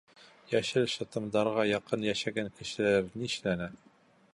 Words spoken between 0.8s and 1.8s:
шытымдарға